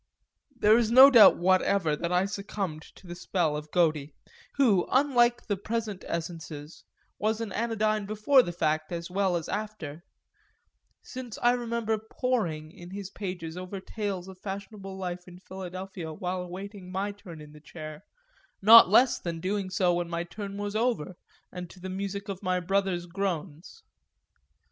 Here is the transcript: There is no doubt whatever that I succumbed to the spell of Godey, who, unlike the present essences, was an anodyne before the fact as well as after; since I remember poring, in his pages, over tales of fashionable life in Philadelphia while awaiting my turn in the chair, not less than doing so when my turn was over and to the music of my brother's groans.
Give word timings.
There 0.55 0.79
is 0.79 0.89
no 0.89 1.11
doubt 1.11 1.37
whatever 1.37 1.95
that 1.95 2.11
I 2.11 2.25
succumbed 2.25 2.81
to 2.95 3.05
the 3.05 3.13
spell 3.13 3.55
of 3.55 3.69
Godey, 3.69 4.15
who, 4.55 4.87
unlike 4.91 5.45
the 5.45 5.55
present 5.57 6.03
essences, 6.07 6.83
was 7.19 7.39
an 7.39 7.51
anodyne 7.51 8.07
before 8.07 8.41
the 8.41 8.51
fact 8.51 8.91
as 8.91 9.11
well 9.11 9.35
as 9.35 9.47
after; 9.47 10.03
since 11.03 11.37
I 11.43 11.51
remember 11.51 11.99
poring, 11.99 12.71
in 12.71 12.89
his 12.89 13.11
pages, 13.11 13.55
over 13.55 13.79
tales 13.79 14.27
of 14.27 14.39
fashionable 14.39 14.97
life 14.97 15.27
in 15.27 15.37
Philadelphia 15.37 16.11
while 16.11 16.41
awaiting 16.41 16.91
my 16.91 17.11
turn 17.11 17.39
in 17.39 17.51
the 17.51 17.61
chair, 17.61 18.03
not 18.59 18.89
less 18.89 19.19
than 19.19 19.39
doing 19.39 19.69
so 19.69 19.93
when 19.93 20.09
my 20.09 20.23
turn 20.23 20.57
was 20.57 20.75
over 20.75 21.15
and 21.51 21.69
to 21.69 21.79
the 21.79 21.89
music 21.89 22.27
of 22.27 22.41
my 22.41 22.59
brother's 22.59 23.05
groans. 23.05 23.83